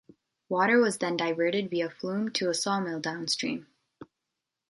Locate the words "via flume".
1.69-2.31